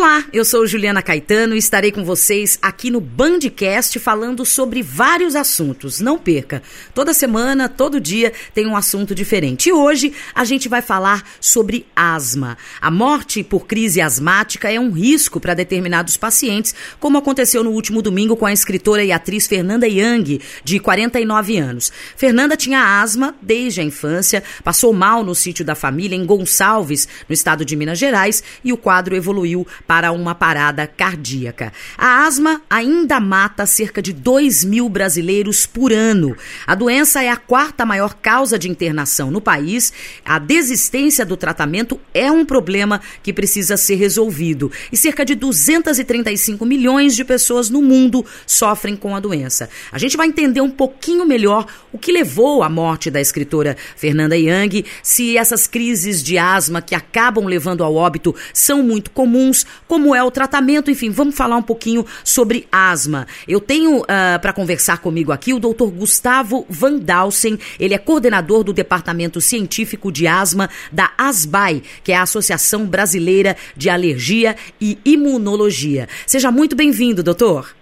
[0.00, 5.34] Olá, eu sou Juliana Caetano e estarei com vocês aqui no Bandcast falando sobre vários
[5.34, 5.98] assuntos.
[5.98, 6.62] Não perca,
[6.94, 9.68] toda semana, todo dia tem um assunto diferente.
[9.68, 12.56] E hoje a gente vai falar sobre asma.
[12.80, 18.00] A morte por crise asmática é um risco para determinados pacientes, como aconteceu no último
[18.00, 21.90] domingo com a escritora e atriz Fernanda Young, de 49 anos.
[22.16, 27.34] Fernanda tinha asma desde a infância, passou mal no sítio da família em Gonçalves, no
[27.34, 31.72] estado de Minas Gerais, e o quadro evoluiu para uma parada cardíaca.
[31.96, 36.36] A asma ainda mata cerca de 2 mil brasileiros por ano.
[36.66, 39.90] A doença é a quarta maior causa de internação no país.
[40.26, 44.70] A desistência do tratamento é um problema que precisa ser resolvido.
[44.92, 49.70] E cerca de 235 milhões de pessoas no mundo sofrem com a doença.
[49.90, 54.36] A gente vai entender um pouquinho melhor o que levou à morte da escritora Fernanda
[54.36, 60.14] Young, se essas crises de asma que acabam levando ao óbito são muito comuns, como
[60.14, 63.26] é o tratamento, enfim, vamos falar um pouquinho sobre asma.
[63.46, 64.06] Eu tenho uh,
[64.40, 70.12] para conversar comigo aqui o doutor Gustavo Van Dalsen, ele é coordenador do Departamento Científico
[70.12, 76.08] de Asma da ASBAI, que é a Associação Brasileira de Alergia e Imunologia.
[76.26, 77.74] Seja muito bem-vindo, doutor.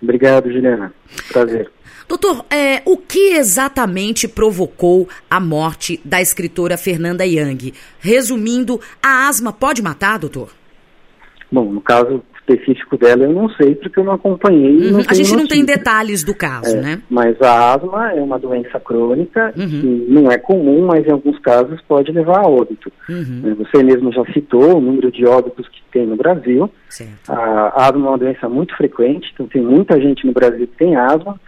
[0.00, 0.92] Obrigado, Juliana.
[1.32, 1.70] Prazer.
[2.08, 7.74] Doutor, é, o que exatamente provocou a morte da escritora Fernanda Young?
[8.00, 10.57] Resumindo, a asma pode matar, doutor?
[11.50, 14.86] Bom, no caso específico dela eu não sei porque eu não acompanhei.
[14.86, 14.92] Uhum.
[14.92, 17.02] Não a gente não tem detalhes do caso, é, né?
[17.10, 19.68] Mas a asma é uma doença crônica uhum.
[19.68, 22.90] que não é comum, mas em alguns casos pode levar a óbito.
[23.08, 23.42] Uhum.
[23.44, 26.70] É, você mesmo já citou o número de óbitos que tem no Brasil.
[26.88, 27.30] Certo.
[27.30, 30.96] A asma é uma doença muito frequente, então tem muita gente no Brasil que tem
[30.96, 31.38] asma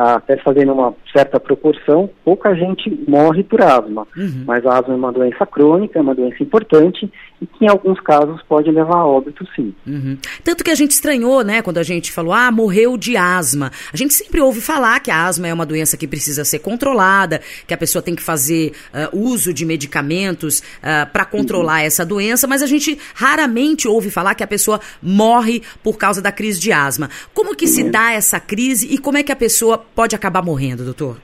[0.00, 4.06] até fazendo uma certa proporção, pouca gente morre por asma.
[4.16, 4.44] Uhum.
[4.46, 8.00] Mas a asma é uma doença crônica, é uma doença importante e que em alguns
[8.00, 9.74] casos pode levar a óbito, sim.
[9.86, 10.16] Uhum.
[10.42, 13.70] Tanto que a gente estranhou, né, quando a gente falou, ah, morreu de asma.
[13.92, 17.40] A gente sempre ouve falar que a asma é uma doença que precisa ser controlada,
[17.66, 18.72] que a pessoa tem que fazer
[19.12, 21.86] uh, uso de medicamentos uh, ah, para controlar uhum.
[21.86, 26.32] essa doença, mas a gente raramente ouve falar que a pessoa morre por causa da
[26.32, 27.10] crise de asma.
[27.34, 30.84] Como que se dá essa crise e como é que a pessoa pode acabar morrendo,
[30.84, 31.18] doutor?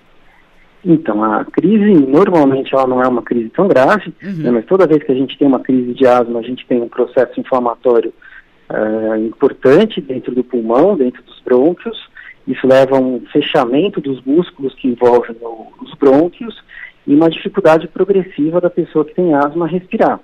[0.84, 4.43] Então, a crise, normalmente, ela não é uma crise tão grave, uhum.
[4.43, 6.81] né, mas toda vez que a gente tem uma crise de asma, a gente tem
[6.81, 8.12] um processo inflamatório
[8.71, 12.09] uh, importante dentro do pulmão, dentro dos brônquios.
[12.47, 16.54] Isso leva a um fechamento dos músculos que envolvem o, os brônquios
[17.04, 20.21] e uma dificuldade progressiva da pessoa que tem asma a respirar.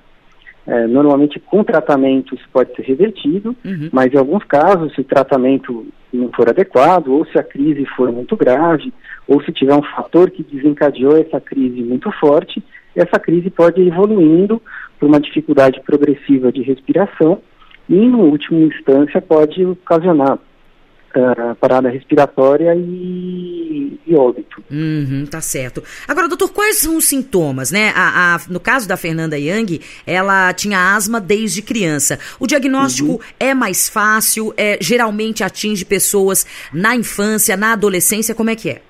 [0.65, 3.89] É, normalmente com tratamento isso pode ser revertido, uhum.
[3.93, 8.11] mas em alguns casos, se o tratamento não for adequado, ou se a crise for
[8.13, 8.93] muito grave,
[9.27, 12.63] ou se tiver um fator que desencadeou essa crise muito forte,
[12.95, 14.61] essa crise pode ir evoluindo
[14.99, 17.41] por uma dificuldade progressiva de respiração
[17.89, 20.39] e, no último instância, pode ocasionar
[21.17, 24.63] uh, parada respiratória e, e óbito.
[24.71, 25.83] Uhum, tá certo.
[26.07, 27.93] Agora, doutor, quais são os sintomas, né?
[27.95, 32.19] A, a, no caso da Fernanda Young, ela tinha asma desde criança.
[32.39, 33.19] O diagnóstico uhum.
[33.39, 38.83] é mais fácil, é, geralmente atinge pessoas na infância, na adolescência, como é que é?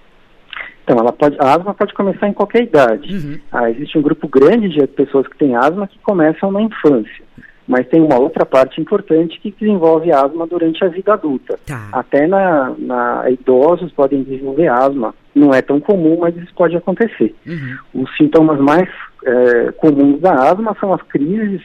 [0.85, 3.15] Então, ela pode, a asma pode começar em qualquer idade.
[3.15, 3.39] Uhum.
[3.53, 7.25] Ah, existe um grupo grande de pessoas que têm asma que começam na infância.
[7.67, 11.59] Mas tem uma outra parte importante que desenvolve asma durante a vida adulta.
[11.65, 11.89] Tá.
[11.93, 15.15] Até na, na, idosos podem desenvolver asma.
[15.35, 17.35] Não é tão comum, mas isso pode acontecer.
[17.47, 18.03] Uhum.
[18.03, 18.89] Os sintomas mais
[19.25, 21.63] é, comuns da asma são as crises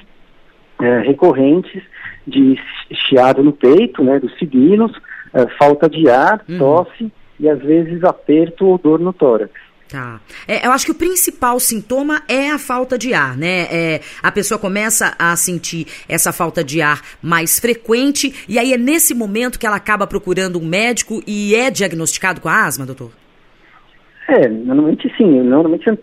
[0.80, 1.82] é, recorrentes
[2.26, 2.56] de
[2.94, 4.92] chiado no peito, né, dos sibinos,
[5.34, 6.58] é, falta de ar, uhum.
[6.60, 9.52] tosse e às vezes aperto ou dor no tórax.
[9.90, 10.20] Tá.
[10.46, 13.68] É, eu acho que o principal sintoma é a falta de ar, né?
[13.72, 18.78] É, a pessoa começa a sentir essa falta de ar mais frequente e aí é
[18.78, 23.12] nesse momento que ela acaba procurando um médico e é diagnosticado com asma, doutor?
[24.28, 25.42] É, normalmente sim.
[25.42, 25.96] Normalmente, é,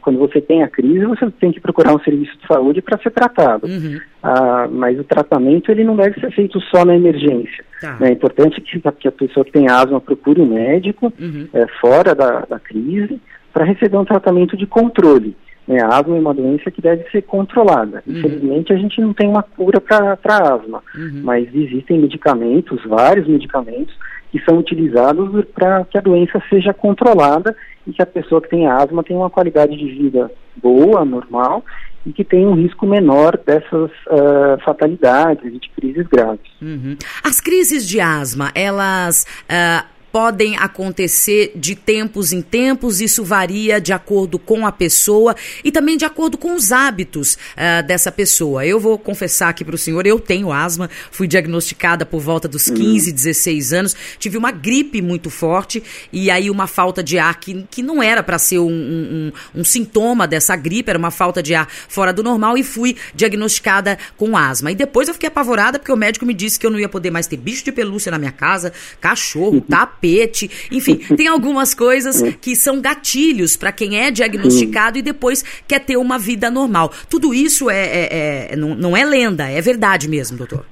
[0.00, 3.10] quando você tem a crise, você tem que procurar um serviço de saúde para ser
[3.10, 3.66] tratado.
[3.66, 4.00] Uhum.
[4.22, 7.62] Ah, mas o tratamento ele não deve ser feito só na emergência.
[7.82, 7.98] Tá.
[8.00, 11.48] É importante que, que, a pessoa que tem asma procure um médico uhum.
[11.52, 13.20] é, fora da, da crise
[13.52, 15.36] para receber um tratamento de controle.
[15.66, 18.00] É, a asma é uma doença que deve ser controlada.
[18.06, 18.18] Uhum.
[18.18, 21.22] Infelizmente, a gente não tem uma cura para a asma, uhum.
[21.24, 23.92] mas existem medicamentos, vários medicamentos,
[24.30, 27.54] que são utilizados para que a doença seja controlada
[27.84, 31.64] e que a pessoa que tem asma tenha uma qualidade de vida boa, normal,
[32.04, 36.50] e que tenha um risco menor dessas uh, fatalidades e de crises graves.
[36.60, 36.96] Uhum.
[37.22, 43.94] As crises de asma, elas uh, podem acontecer de tempos em tempos, isso varia de
[43.94, 48.66] acordo com a pessoa e também de acordo com os hábitos uh, dessa pessoa.
[48.66, 52.68] Eu vou confessar aqui para o senhor, eu tenho asma, fui diagnosticada por volta dos
[52.68, 53.16] 15, uhum.
[53.16, 55.82] 16 anos, tive uma gripe muito forte
[56.12, 59.64] e aí uma falta de ar que, que não era para ser um, um, um,
[59.64, 64.36] sintoma dessa gripe, era uma falta de ar fora do normal e fui diagnosticada com
[64.36, 64.70] asma.
[64.70, 67.10] E depois eu fiquei apavorada porque o médico me disse que eu não ia poder
[67.10, 69.60] mais ter bicho de pelúcia na minha casa, cachorro,
[70.02, 75.78] tapete, enfim, tem algumas coisas que são gatilhos para quem é diagnosticado e depois quer
[75.80, 76.90] ter uma vida normal.
[77.08, 80.64] Tudo isso é, é, é não, não é lenda, é verdade mesmo, doutor.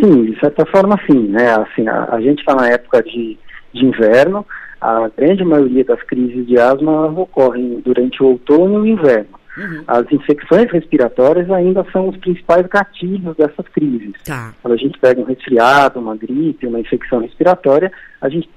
[0.00, 1.54] Sim, de certa forma sim, né?
[1.54, 3.38] Assim, a, a gente está na época de,
[3.72, 4.44] de inverno,
[4.80, 9.38] a grande maioria das crises de asma ocorrem durante o outono e o inverno.
[9.56, 9.84] Uhum.
[9.86, 14.12] As infecções respiratórias ainda são os principais gatilhos dessas crises.
[14.24, 14.52] Tá.
[14.62, 18.48] Quando a gente pega um resfriado, uma gripe, uma infecção respiratória, a gente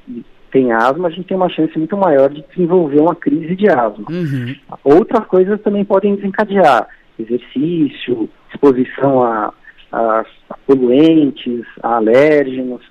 [0.52, 4.06] tem asma, a gente tem uma chance muito maior de desenvolver uma crise de asma.
[4.10, 4.56] Uhum.
[4.84, 6.88] Outras coisas também podem desencadear
[7.20, 9.54] exercício, exposição a,
[9.92, 12.82] a, a poluentes, a alérgenos,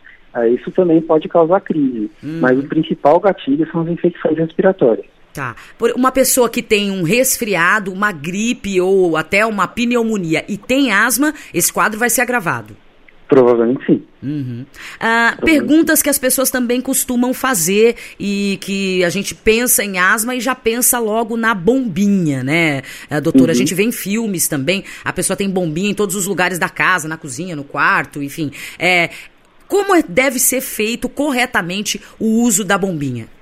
[0.55, 2.11] isso também pode causar crise.
[2.23, 2.39] Uhum.
[2.41, 5.07] Mas o principal gatilho são as infecções respiratórias.
[5.39, 5.55] Tá.
[5.79, 10.91] Por uma pessoa que tem um resfriado, uma gripe ou até uma pneumonia e tem
[10.91, 12.77] asma, esse quadro vai ser agravado.
[13.29, 14.03] Provavelmente sim.
[14.21, 14.67] Uhum.
[14.99, 16.03] Ah, Provavelmente perguntas sim.
[16.03, 20.57] que as pessoas também costumam fazer e que a gente pensa em asma e já
[20.57, 23.53] pensa logo na bombinha, né, ah, doutora?
[23.53, 23.53] Uhum.
[23.53, 26.69] A gente vê em filmes também, a pessoa tem bombinha em todos os lugares da
[26.69, 28.51] casa, na cozinha, no quarto, enfim.
[28.77, 29.11] É,
[29.69, 33.38] como é, deve ser feito corretamente o uso da bombinha?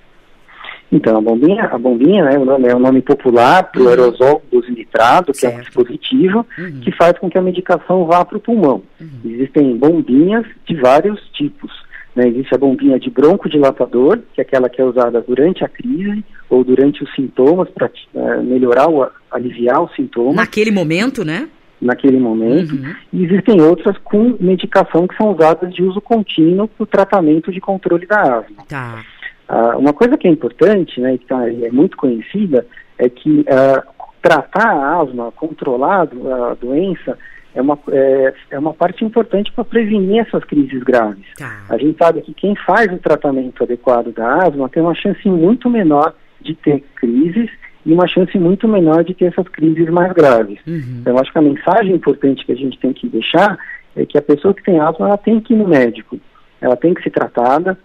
[0.91, 3.91] Então, a bombinha, a bombinha né, é o nome popular para o uhum.
[3.91, 5.55] aerosol dosimetrado, que certo.
[5.55, 6.81] é um dispositivo uhum.
[6.81, 8.83] que faz com que a medicação vá para o pulmão.
[9.01, 9.09] Uhum.
[9.25, 11.73] Existem bombinhas de vários tipos.
[12.15, 12.29] Né?
[12.29, 16.63] Existe a bombinha de broncodilatador, que é aquela que é usada durante a crise ou
[16.63, 20.37] durante os sintomas, para uh, melhorar ou aliviar os sintomas.
[20.37, 21.49] Naquele momento, né?
[21.83, 22.75] Naquele momento.
[22.75, 22.95] Uhum.
[23.13, 27.61] E existem outras com medicação que são usadas de uso contínuo para o tratamento de
[27.61, 28.65] controle da asma.
[28.67, 29.05] Tá.
[29.49, 32.67] Uh, uma coisa que é importante, né, que tá, é muito conhecida,
[32.99, 37.17] é que uh, tratar a asma, controlar a doença,
[37.55, 41.25] é uma, é, é uma parte importante para prevenir essas crises graves.
[41.39, 41.65] Tá.
[41.71, 45.71] A gente sabe que quem faz o tratamento adequado da asma tem uma chance muito
[45.71, 47.49] menor de ter crises
[47.87, 50.59] e uma chance muito menor de ter essas crises mais graves.
[50.67, 50.99] Uhum.
[51.01, 53.57] Então, acho que a mensagem importante que a gente tem que deixar
[53.95, 56.19] é que a pessoa que tem asma, ela tem que ir no médico.
[56.61, 57.79] Ela tem que ser tratada,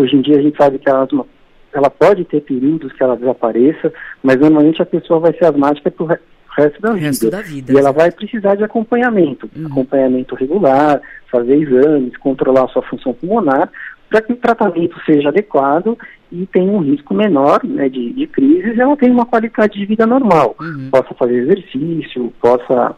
[0.00, 1.26] Hoje em dia a gente sabe que a asma
[1.72, 3.92] ela pode ter períodos que ela desapareça,
[4.22, 7.36] mas normalmente a pessoa vai ser asmática para o resto, da, resto vida.
[7.36, 7.72] da vida.
[7.72, 9.66] E ela vai precisar de acompanhamento, uhum.
[9.66, 11.00] acompanhamento regular,
[11.30, 13.70] fazer exames, controlar a sua função pulmonar,
[14.08, 15.96] para que o tratamento seja adequado
[16.32, 19.86] e tenha um risco menor né, de, de crises e ela tenha uma qualidade de
[19.86, 20.56] vida normal.
[20.60, 20.88] Uhum.
[20.90, 22.96] Possa fazer exercício, possa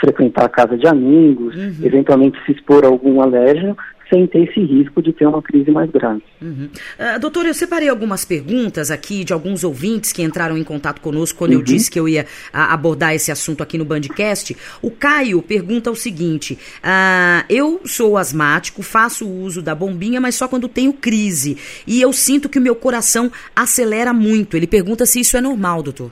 [0.00, 1.86] frequentar a casa de amigos, uhum.
[1.86, 3.74] eventualmente se expor a algum alérgeno,
[4.08, 6.22] sem ter esse risco de ter uma crise mais grave.
[6.40, 6.68] Uhum.
[6.98, 11.38] Uh, doutor, eu separei algumas perguntas aqui de alguns ouvintes que entraram em contato conosco
[11.38, 11.58] quando uhum.
[11.58, 14.56] eu disse que eu ia uh, abordar esse assunto aqui no Bandcast.
[14.80, 20.46] O Caio pergunta o seguinte: uh, eu sou asmático, faço uso da bombinha, mas só
[20.46, 21.56] quando tenho crise.
[21.86, 24.56] E eu sinto que o meu coração acelera muito.
[24.56, 26.10] Ele pergunta se isso é normal, doutor.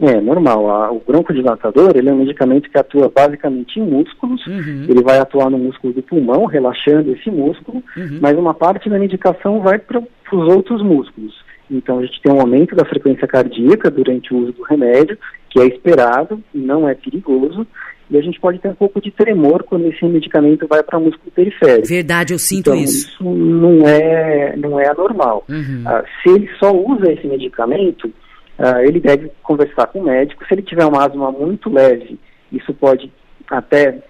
[0.00, 0.70] É normal.
[0.70, 4.44] A, o broncodilatador ele é um medicamento que atua basicamente em músculos.
[4.46, 4.86] Uhum.
[4.88, 8.18] Ele vai atuar no músculo do pulmão, relaxando esse músculo, uhum.
[8.20, 11.44] mas uma parte da medicação vai para os outros músculos.
[11.70, 15.16] Então a gente tem um aumento da frequência cardíaca durante o uso do remédio,
[15.48, 17.66] que é esperado e não é perigoso.
[18.10, 21.02] E a gente pode ter um pouco de tremor quando esse medicamento vai para o
[21.02, 21.88] músculo periférico.
[21.88, 23.08] Verdade, eu sinto então, isso.
[23.08, 25.44] Isso não é, não é anormal.
[25.48, 25.82] Uhum.
[25.86, 28.12] Ah, se ele só usa esse medicamento,
[28.58, 30.44] uh, ele deve conversar com o médico.
[30.46, 32.18] Se ele tiver uma asma muito leve,
[32.52, 33.10] isso pode
[33.50, 34.02] até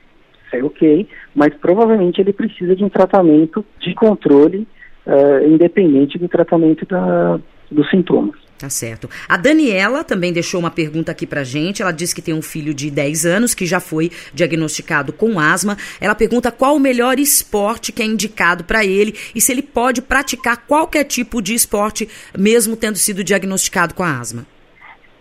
[0.50, 4.66] ser ok, mas provavelmente ele precisa de um tratamento de controle,
[5.06, 8.36] uh, independente do tratamento da, dos sintomas.
[8.64, 9.10] Tá certo.
[9.28, 11.82] A Daniela também deixou uma pergunta aqui pra gente.
[11.82, 15.76] Ela diz que tem um filho de 10 anos que já foi diagnosticado com asma.
[16.00, 20.00] Ela pergunta qual o melhor esporte que é indicado para ele e se ele pode
[20.00, 24.46] praticar qualquer tipo de esporte, mesmo tendo sido diagnosticado com a asma.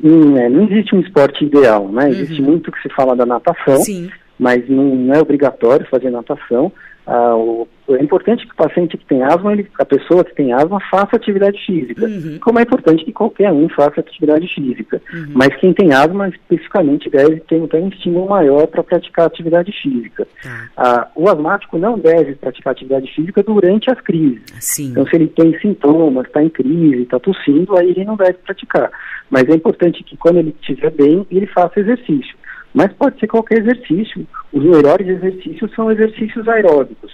[0.01, 2.11] Hum, é, não existe um esporte ideal, né?
[2.11, 2.47] Existe uhum.
[2.47, 4.09] muito que se fala da natação, Sim.
[4.39, 6.71] mas não, não é obrigatório fazer natação.
[7.05, 10.53] Ah, o, é importante que o paciente que tem asma, ele, a pessoa que tem
[10.53, 12.05] asma, faça atividade física.
[12.05, 12.39] Uhum.
[12.41, 15.01] Como é importante que qualquer um faça atividade física.
[15.13, 15.31] Uhum.
[15.33, 20.25] Mas quem tem asma, especificamente, deve ter, ter um estímulo maior para praticar atividade física.
[20.45, 20.51] Uhum.
[20.77, 24.43] Ah, o asmático não deve praticar atividade física durante as crises.
[24.59, 24.91] Sim.
[24.91, 28.89] Então, se ele tem sintomas, está em crise, está tossindo, aí ele não deve praticar.
[29.29, 32.35] Mas é importante que quando ele estiver bem, ele faça exercício.
[32.73, 34.25] Mas pode ser qualquer exercício.
[34.51, 37.11] Os melhores exercícios são exercícios aeróbicos.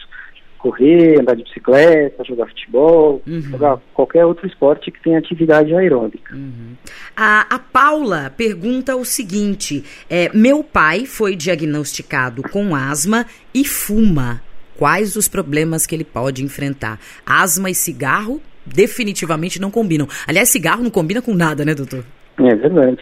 [0.57, 3.41] Correr, andar de bicicleta, jogar futebol, uhum.
[3.41, 6.35] jogar qualquer outro esporte que tenha atividade aeróbica.
[6.35, 6.75] Uhum.
[7.15, 14.41] A, a, Paula pergunta o seguinte: é, meu pai foi diagnosticado com asma e fuma.
[14.77, 16.99] Quais os problemas que ele pode enfrentar?
[17.25, 20.07] Asma e cigarro definitivamente não combinam.
[20.27, 22.03] Aliás, cigarro não combina com nada, né, doutor?
[22.37, 22.99] É verdade.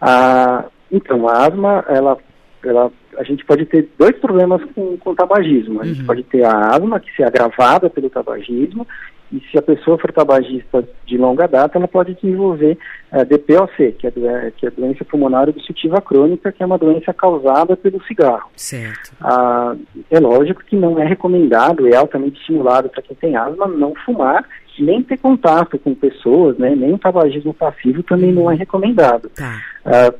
[0.00, 2.18] Ah, então, a asma, ela,
[2.64, 5.80] ela, a gente pode ter dois problemas com, com o tabagismo.
[5.80, 6.06] A gente uhum.
[6.06, 8.86] pode ter a asma, que se é agravada pelo tabagismo,
[9.32, 12.76] e se a pessoa for tabagista de longa data, ela pode desenvolver
[13.12, 14.10] a eh, DPOC, que é,
[14.56, 18.50] que é a doença pulmonar obstrutiva crônica, que é uma doença causada pelo cigarro.
[18.56, 19.12] Certo.
[19.20, 19.76] Ah,
[20.10, 24.44] é lógico que não é recomendado, é altamente estimulado para quem tem asma não fumar,
[24.80, 29.28] nem ter contato com pessoas, né, nem o tabagismo passivo também não é recomendado.
[29.28, 29.60] Tá.
[29.84, 30.12] Ah,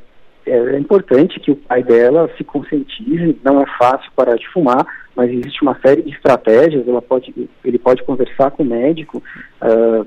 [0.50, 5.30] é importante que o pai dela se conscientize, não é fácil parar de fumar, mas
[5.30, 10.07] existe uma série de estratégias, ela pode, ele pode conversar com o médico uh, ah,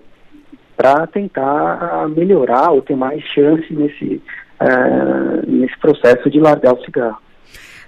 [0.76, 4.22] para tentar melhorar ou ter mais chance nesse,
[4.60, 7.22] uh, nesse processo de largar o cigarro.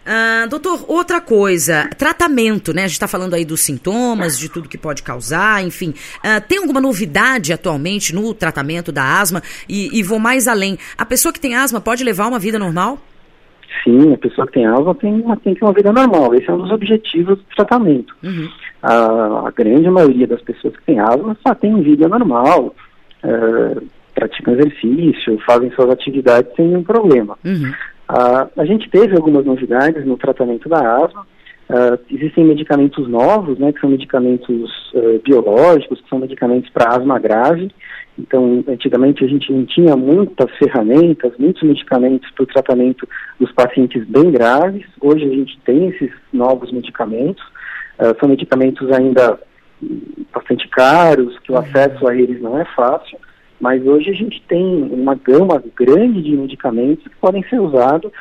[0.05, 2.83] Uh, doutor, outra coisa, tratamento, né?
[2.83, 5.95] A gente está falando aí dos sintomas, de tudo que pode causar, enfim.
[6.19, 9.41] Uh, tem alguma novidade atualmente no tratamento da asma?
[9.67, 10.77] E, e, vou mais além.
[10.95, 12.99] A pessoa que tem asma pode levar uma vida normal?
[13.83, 16.35] Sim, a pessoa que tem asma tem, uma, tem que ter uma vida normal.
[16.35, 18.15] Esse é um dos objetivos do tratamento.
[18.21, 18.47] Uhum.
[18.83, 22.75] A, a, grande maioria das pessoas que têm asma só tem vida normal,
[23.23, 27.37] uh, praticam exercício, fazem suas atividades sem nenhum problema.
[27.43, 27.73] Uhum.
[28.09, 31.25] Uh, a gente teve algumas novidades no tratamento da asma.
[31.67, 37.17] Uh, existem medicamentos novos, né, que são medicamentos uh, biológicos, que são medicamentos para asma
[37.17, 37.71] grave.
[38.17, 43.07] Então, antigamente a gente não tinha muitas ferramentas, muitos medicamentos para o tratamento
[43.39, 44.85] dos pacientes bem graves.
[45.01, 47.43] Hoje a gente tem esses novos medicamentos.
[48.19, 49.37] São medicamentos ainda
[50.33, 53.17] bastante caros, que o acesso a eles não é fácil.
[53.65, 58.11] Mas hoje a gente tem uma gama grande de medicamentos que podem ser usados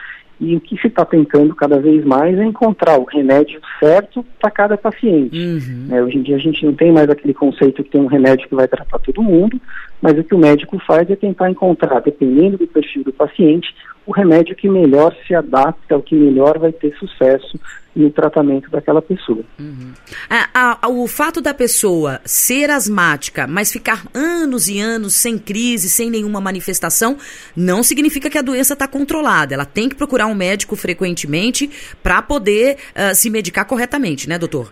[0.41, 4.51] e o que se está tentando cada vez mais é encontrar o remédio certo para
[4.51, 5.39] cada paciente.
[5.39, 5.89] Uhum.
[5.91, 8.49] É, hoje em dia a gente não tem mais aquele conceito que tem um remédio
[8.49, 9.61] que vai tratar todo mundo,
[10.05, 14.13] mas o que o médico faz é tentar encontrar, dependendo do perfil do paciente, o
[14.13, 17.59] remédio que melhor se adapta, o que melhor vai ter sucesso
[17.97, 19.43] no tratamento daquela pessoa.
[19.59, 19.95] Uhum.
[20.29, 25.89] A, a, o fato da pessoa ser asmática, mas ficar anos e anos sem crise,
[25.89, 27.17] sem nenhuma manifestação,
[27.57, 29.55] não significa que a doença está controlada.
[29.55, 34.71] Ela tem que procurar um médico frequentemente para poder uh, se medicar corretamente, né, doutor?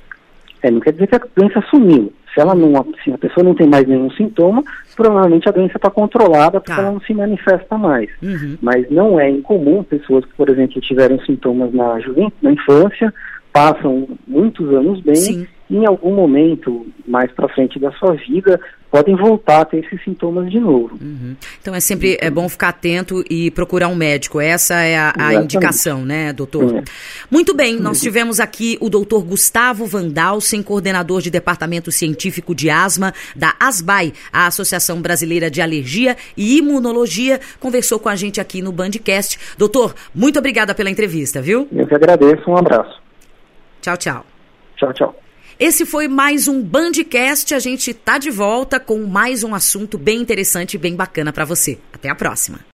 [0.63, 2.13] É, não quer dizer que a doença sumiu.
[2.33, 2.73] Se ela não,
[3.05, 4.63] se a pessoa não tem mais nenhum sintoma,
[4.97, 6.83] provavelmente a doença está controlada porque tá.
[6.83, 8.11] ela não se manifesta mais.
[8.23, 8.57] Uhum.
[8.61, 13.13] Mas não é incomum pessoas que, por exemplo, tiveram sintomas na juventude, na infância,
[13.53, 18.61] passam muitos anos bem Sim em algum momento mais para frente da sua vida
[18.91, 20.99] podem voltar a ter esses sintomas de novo.
[21.01, 21.35] Uhum.
[21.59, 24.39] Então é sempre é bom ficar atento e procurar um médico.
[24.39, 26.77] Essa é a, a indicação, né, doutor?
[26.77, 26.83] É.
[27.31, 33.15] Muito bem, nós tivemos aqui o doutor Gustavo Vandalsen, coordenador de Departamento Científico de Asma
[33.35, 38.73] da ASBAI, a Associação Brasileira de Alergia e Imunologia, conversou com a gente aqui no
[38.73, 39.57] Bandcast.
[39.57, 41.67] Doutor, muito obrigada pela entrevista, viu?
[41.73, 43.01] Eu que agradeço, um abraço.
[43.81, 44.27] Tchau, tchau.
[44.77, 45.22] Tchau, tchau.
[45.65, 47.55] Esse foi mais um Bandcast.
[47.55, 51.45] A gente tá de volta com mais um assunto bem interessante e bem bacana para
[51.45, 51.79] você.
[51.93, 52.67] Até a próxima.